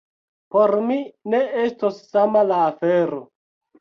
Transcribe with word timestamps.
Por 0.55 0.71
mi 0.85 0.97
ne 1.33 1.41
estos 1.65 2.01
sama 2.15 2.43
la 2.53 2.59
afero. 2.71 3.21